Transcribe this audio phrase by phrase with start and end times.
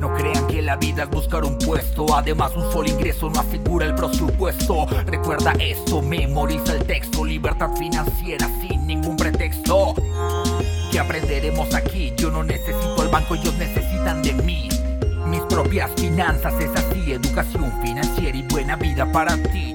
[0.00, 2.14] No crean que la vida es buscar un puesto.
[2.14, 4.86] Además, un solo ingreso no asegura el presupuesto.
[5.06, 7.24] Recuerda esto, memoriza el texto.
[7.24, 9.94] Libertad financiera sin ningún pretexto.
[10.92, 12.12] ¿Qué aprenderemos aquí?
[12.16, 14.68] Yo no necesito el banco, ellos necesitan de mí.
[15.26, 19.74] Mis propias finanzas es así, educación financiera y buena vida para ti.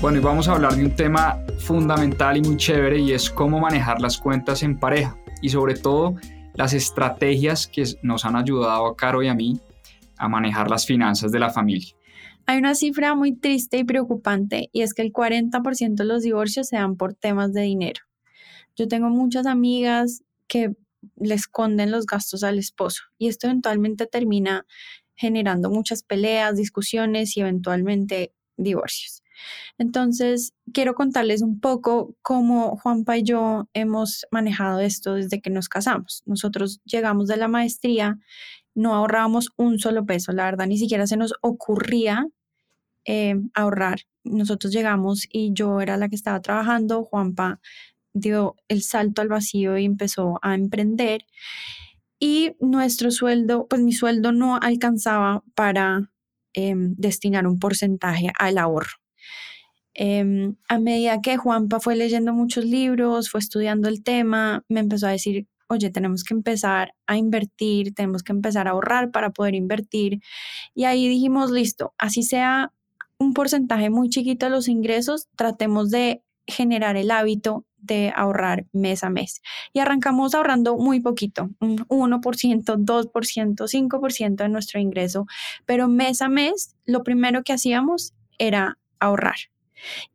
[0.00, 3.60] Bueno, y vamos a hablar de un tema fundamental y muy chévere y es cómo
[3.60, 6.16] manejar las cuentas en pareja y sobre todo
[6.54, 9.60] las estrategias que nos han ayudado a Caro y a mí
[10.16, 11.94] a manejar las finanzas de la familia.
[12.46, 16.68] Hay una cifra muy triste y preocupante y es que el 40% de los divorcios
[16.68, 18.00] se dan por temas de dinero.
[18.74, 20.72] Yo tengo muchas amigas que
[21.16, 24.64] le esconden los gastos al esposo y esto eventualmente termina
[25.14, 29.22] generando muchas peleas, discusiones y eventualmente divorcios.
[29.78, 35.68] Entonces, quiero contarles un poco cómo Juanpa y yo hemos manejado esto desde que nos
[35.68, 36.22] casamos.
[36.26, 38.18] Nosotros llegamos de la maestría,
[38.74, 42.26] no ahorrábamos un solo peso, la verdad, ni siquiera se nos ocurría
[43.06, 44.00] eh, ahorrar.
[44.24, 47.60] Nosotros llegamos y yo era la que estaba trabajando, Juanpa
[48.14, 51.26] dio el salto al vacío y empezó a emprender.
[52.18, 56.10] Y nuestro sueldo, pues mi sueldo no alcanzaba para
[56.54, 59.03] em, destinar un porcentaje al ahorro.
[59.94, 65.06] Em, a medida que Juanpa fue leyendo muchos libros, fue estudiando el tema, me empezó
[65.06, 69.54] a decir, oye, tenemos que empezar a invertir, tenemos que empezar a ahorrar para poder
[69.54, 70.20] invertir.
[70.74, 72.72] Y ahí dijimos, listo, así sea
[73.18, 79.04] un porcentaje muy chiquito de los ingresos, tratemos de generar el hábito de ahorrar mes
[79.04, 79.42] a mes.
[79.72, 85.26] Y arrancamos ahorrando muy poquito, un 1%, 2%, 5% de nuestro ingreso,
[85.66, 89.36] pero mes a mes lo primero que hacíamos era ahorrar.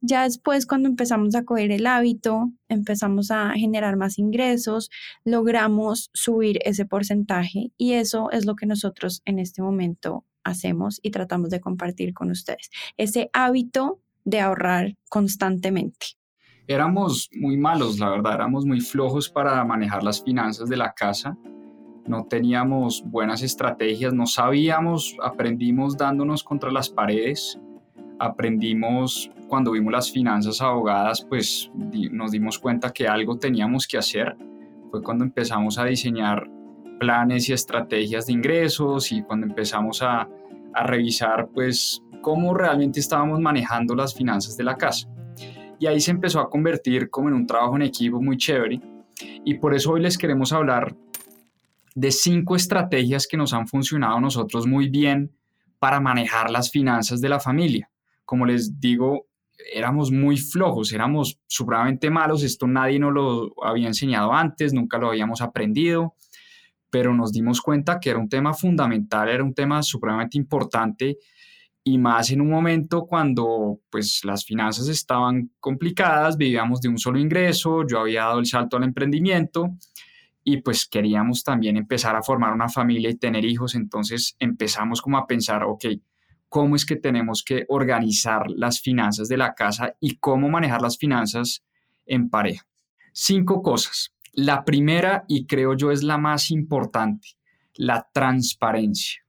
[0.01, 4.89] Ya después, cuando empezamos a coger el hábito, empezamos a generar más ingresos,
[5.23, 11.11] logramos subir ese porcentaje y eso es lo que nosotros en este momento hacemos y
[11.11, 12.69] tratamos de compartir con ustedes.
[12.97, 16.07] Ese hábito de ahorrar constantemente.
[16.67, 21.35] Éramos muy malos, la verdad, éramos muy flojos para manejar las finanzas de la casa.
[22.05, 27.59] No teníamos buenas estrategias, no sabíamos, aprendimos dándonos contra las paredes
[28.19, 34.37] aprendimos cuando vimos las finanzas abogadas, pues nos dimos cuenta que algo teníamos que hacer.
[34.91, 36.47] Fue cuando empezamos a diseñar
[36.99, 40.27] planes y estrategias de ingresos y cuando empezamos a,
[40.73, 45.07] a revisar pues cómo realmente estábamos manejando las finanzas de la casa.
[45.79, 48.81] Y ahí se empezó a convertir como en un trabajo en equipo muy chévere.
[49.45, 50.95] Y por eso hoy les queremos hablar
[51.95, 55.31] de cinco estrategias que nos han funcionado a nosotros muy bien
[55.79, 57.89] para manejar las finanzas de la familia
[58.29, 59.25] como les digo,
[59.73, 65.07] éramos muy flojos, éramos supremamente malos, esto nadie nos lo había enseñado antes, nunca lo
[65.07, 66.13] habíamos aprendido,
[66.91, 71.17] pero nos dimos cuenta que era un tema fundamental, era un tema supremamente importante
[71.83, 77.17] y más en un momento cuando pues las finanzas estaban complicadas, vivíamos de un solo
[77.17, 79.75] ingreso, yo había dado el salto al emprendimiento
[80.43, 85.17] y pues queríamos también empezar a formar una familia y tener hijos, entonces empezamos como
[85.17, 85.85] a pensar, ok,
[86.49, 90.97] cómo es que tenemos que organizar las finanzas de la casa y cómo manejar las
[90.97, 91.63] finanzas
[92.05, 92.65] en pareja.
[93.13, 94.13] Cinco cosas.
[94.33, 97.29] La primera, y creo yo es la más importante,
[97.75, 99.23] la transparencia.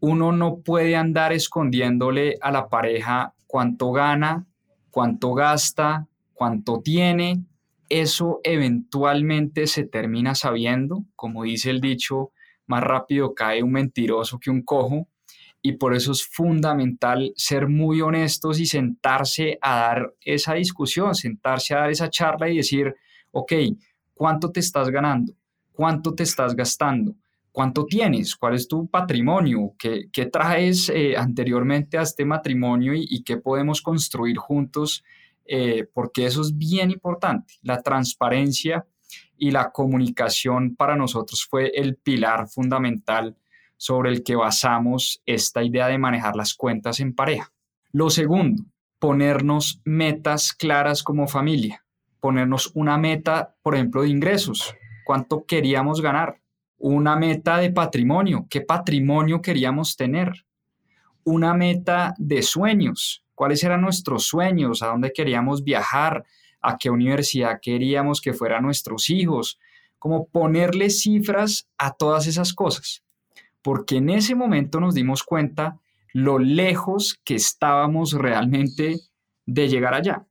[0.00, 4.46] Uno no puede andar escondiéndole a la pareja cuánto gana,
[4.90, 7.44] cuánto gasta, cuánto tiene.
[7.88, 11.04] Eso eventualmente se termina sabiendo.
[11.16, 12.30] Como dice el dicho,
[12.66, 15.08] más rápido cae un mentiroso que un cojo
[15.68, 21.74] y por eso es fundamental ser muy honestos y sentarse a dar esa discusión, sentarse
[21.74, 22.94] a dar esa charla y decir,
[23.32, 23.52] ok,
[24.14, 25.34] ¿cuánto te estás ganando?
[25.74, 27.14] ¿Cuánto te estás gastando?
[27.52, 28.34] ¿Cuánto tienes?
[28.34, 29.74] ¿Cuál es tu patrimonio?
[29.78, 35.04] ¿Qué, traes eh, anteriormente a este matrimonio y, qué podemos construir juntos?
[35.44, 37.56] Eh, porque eso es bien importante.
[37.60, 38.86] La transparencia
[39.36, 43.36] y la comunicación para nosotros fue el pilar fundamental
[43.78, 47.50] sobre el que basamos esta idea de manejar las cuentas en pareja.
[47.90, 48.64] Lo segundo,
[48.98, 51.84] ponernos metas claras como familia,
[52.20, 54.74] ponernos una meta, por ejemplo, de ingresos,
[55.06, 56.40] cuánto queríamos ganar,
[56.76, 60.44] una meta de patrimonio, qué patrimonio queríamos tener,
[61.24, 66.24] una meta de sueños, cuáles eran nuestros sueños, a dónde queríamos viajar,
[66.60, 69.58] a qué universidad queríamos que fueran nuestros hijos,
[69.98, 73.04] como ponerle cifras a todas esas cosas,
[73.62, 75.78] porque en ese momento nos dimos cuenta
[76.12, 79.00] lo lejos que estábamos realmente
[79.46, 80.26] de llegar allá.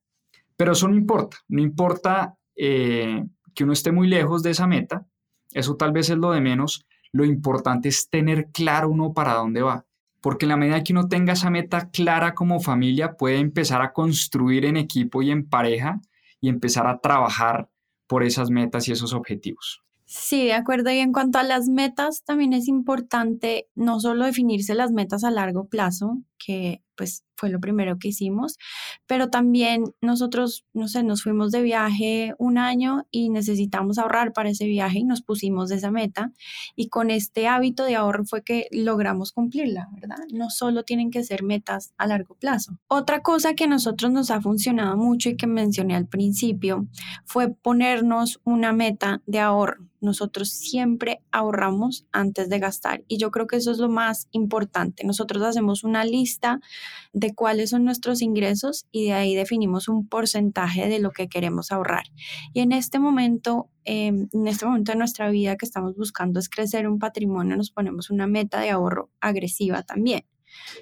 [0.55, 5.05] Pero eso no importa, no importa eh, que uno esté muy lejos de esa meta,
[5.51, 6.85] eso tal vez es lo de menos.
[7.11, 9.85] Lo importante es tener claro uno para dónde va.
[10.21, 13.93] Porque en la medida que uno tenga esa meta clara como familia, puede empezar a
[13.93, 16.01] construir en equipo y en pareja
[16.41, 17.69] y empezar a trabajar
[18.07, 19.83] por esas metas y esos objetivos.
[20.09, 20.89] Sí, de acuerdo.
[20.91, 25.31] Y en cuanto a las metas, también es importante no solo definirse las metas a
[25.31, 28.57] largo plazo, que pues fue lo primero que hicimos,
[29.05, 34.49] pero también nosotros, no sé, nos fuimos de viaje un año y necesitamos ahorrar para
[34.49, 36.33] ese viaje y nos pusimos esa meta
[36.75, 40.17] y con este hábito de ahorro fue que logramos cumplirla, ¿verdad?
[40.33, 42.79] No solo tienen que ser metas a largo plazo.
[42.87, 46.87] Otra cosa que a nosotros nos ha funcionado mucho y que mencioné al principio
[47.25, 49.85] fue ponernos una meta de ahorro.
[49.99, 55.03] Nosotros siempre ahorramos antes de gastar y yo creo que eso es lo más importante.
[55.03, 56.26] Nosotros hacemos una lista
[57.13, 61.71] de cuáles son nuestros ingresos y de ahí definimos un porcentaje de lo que queremos
[61.71, 62.05] ahorrar.
[62.53, 66.49] Y en este momento, em, en este momento de nuestra vida que estamos buscando es
[66.49, 70.23] crecer un patrimonio, nos ponemos una meta de ahorro agresiva también.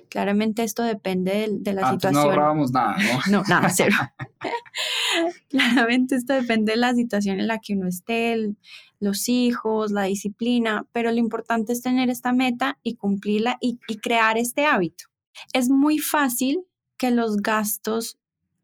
[0.10, 2.14] Claramente esto depende de, la situación.
[2.14, 3.20] No ahorrábamos nada, ¿no?
[3.32, 3.96] No, nada, cero.
[5.50, 8.56] Claramente esto depende de la situación en la que uno esté,
[9.00, 14.38] los hijos, la disciplina, pero lo importante es tener esta meta y cumplirla y crear
[14.38, 15.06] este hábito.
[15.54, 16.66] Es muy fácil
[16.98, 18.18] que los gastos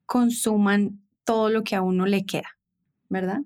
[0.06, 2.58] consuman todo lo que a uno le queda,
[3.10, 3.42] ¿verdad?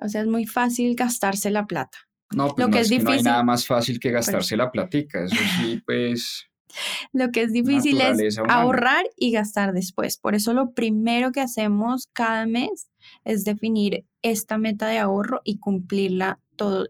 [0.00, 1.98] O sea, es muy fácil gastarse la plata.
[2.32, 5.24] No, pues lo que es, difícil, no hay nada más fácil que gastarse la platica,
[5.24, 6.46] eso sí, pues...
[7.12, 10.18] Lo que es difícil es ahorrar y gastar después.
[10.18, 12.88] Por eso lo primero que hacemos cada mes
[13.24, 16.38] es definir esta meta de ahorro y cumplirla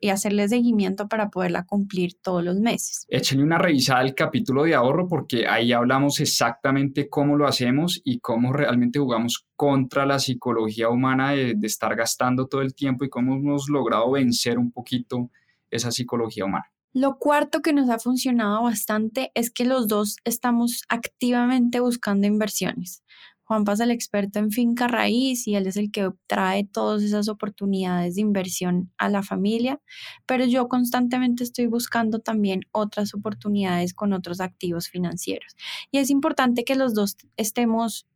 [0.00, 3.06] y hacerle seguimiento para poderla cumplir todos los meses.
[3.08, 8.20] Échenle una revisada al capítulo de ahorro porque ahí hablamos exactamente cómo lo hacemos y
[8.20, 13.10] cómo realmente jugamos contra la psicología humana de, de estar gastando todo el tiempo y
[13.10, 15.30] cómo hemos logrado vencer un poquito
[15.70, 16.70] esa psicología humana.
[16.92, 23.04] Lo cuarto que nos ha funcionado bastante es que los dos estamos activamente buscando inversiones.
[23.50, 27.28] Juan pasa el experto en finca raíz y él es el que trae todas esas
[27.28, 29.80] oportunidades de inversión a la familia,
[30.24, 35.56] pero yo constantemente estoy buscando también otras oportunidades con otros activos financieros.
[35.90, 38.06] Y es importante que los dos estemos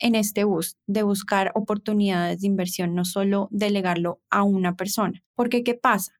[0.00, 5.24] en este bus de buscar oportunidades de inversión, no solo delegarlo a una persona.
[5.34, 6.12] Porque ¿qué pasa?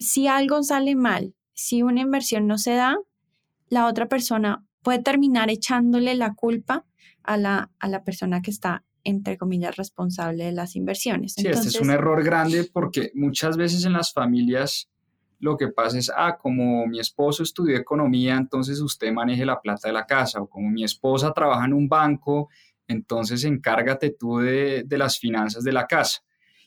[0.00, 2.96] Si algo sale mal, si una inversión no se da,
[3.68, 6.84] la otra persona puede terminar echándole la culpa
[7.22, 11.34] a la, a la persona que está entre comillas, responsable de las inversiones.
[11.34, 14.88] Sí, este es un error grande porque muchas veces en las familias
[15.42, 19.88] lo que pasa es, ah, como mi esposo estudió economía, entonces usted maneje la plata
[19.88, 22.48] de la casa, o como mi esposa trabaja en un banco,
[22.86, 26.20] entonces encárgate tú de, de las finanzas de la casa.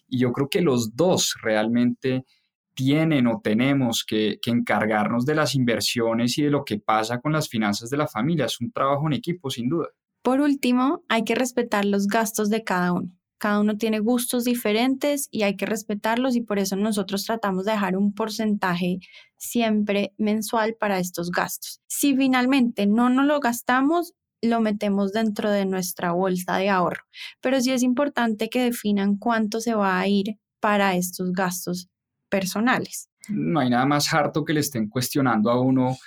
[0.10, 2.26] Y yo creo que los dos realmente
[2.74, 7.32] tienen o tenemos que, que, encargarnos de las inversiones y de lo que pasa con
[7.32, 8.44] las finanzas de la familia.
[8.44, 9.88] Es un trabajo en equipo, sin duda.
[10.26, 13.12] Por último, hay que respetar los gastos de cada uno.
[13.38, 17.74] Cada uno tiene gustos diferentes y hay que respetarlos y por eso nosotros tratamos de
[17.74, 18.98] dejar un porcentaje
[19.38, 21.80] siempre mensual para estos gastos.
[21.86, 27.04] Si finalmente no nos lo gastamos, lo metemos dentro de nuestra bolsa de ahorro.
[27.40, 31.88] Pero sí es importante que definan cuánto se va a ir para estos gastos
[32.30, 33.10] personales.
[33.30, 36.00] No hay nada más harto que le estén cuestionando a uno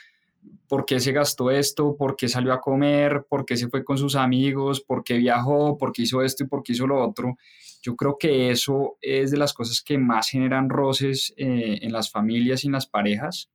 [0.69, 3.97] por qué se gastó esto, por qué salió a comer, por qué se fue con
[3.97, 7.37] sus amigos, por qué viajó, por qué hizo esto y por qué hizo lo otro.
[7.83, 12.11] Yo creo que eso es de las cosas que más generan roces eh, en las
[12.11, 13.51] familias y en las parejas.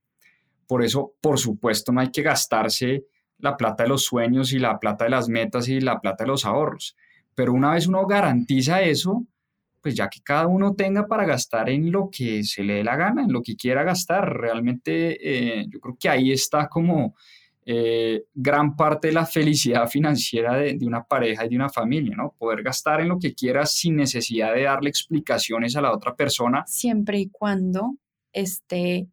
[0.68, 3.06] Por eso, por supuesto, no hay que gastarse
[3.38, 6.30] la plata de los sueños y la plata de las metas y la plata de
[6.30, 6.96] los ahorros.
[7.36, 9.26] Pero una vez uno garantiza eso,
[9.84, 12.96] pues ya que cada uno tenga para gastar en lo que se le dé la
[12.96, 14.34] gana, en lo que quiera gastar.
[14.38, 17.16] Realmente eh, yo creo que ahí está como
[17.66, 22.16] eh, gran parte de la felicidad financiera de, de, una pareja y de una familia,
[22.16, 22.34] ¿no?
[22.38, 26.64] Poder gastar en lo que quieras sin necesidad de darle explicaciones a la otra persona.
[26.66, 27.98] Siempre y cuando
[28.32, 29.08] esté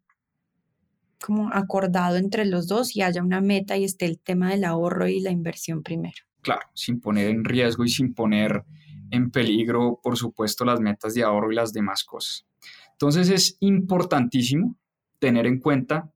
[1.21, 5.07] como acordado entre los dos y haya una meta y esté el tema del ahorro
[5.07, 6.15] y la inversión primero.
[6.41, 8.63] Claro, sin poner en riesgo y sin poner
[9.11, 12.45] en peligro, por supuesto, las metas de ahorro y las demás cosas.
[12.93, 14.75] Entonces es importantísimo
[15.19, 16.11] tener en cuenta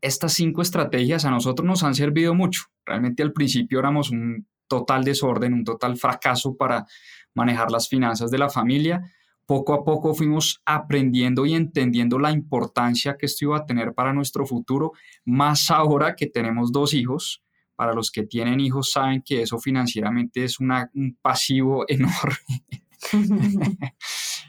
[0.00, 2.64] estas cinco estrategias a nosotros nos han servido mucho.
[2.84, 6.86] Realmente al principio éramos un total desorden, un total fracaso para
[7.34, 9.02] manejar las finanzas de la familia.
[9.46, 14.12] Poco a poco fuimos aprendiendo y entendiendo la importancia que esto iba a tener para
[14.12, 14.92] nuestro futuro,
[15.24, 17.42] más ahora que tenemos dos hijos
[17.76, 22.64] para los que tienen hijos saben que eso financieramente es un pasivo enorme.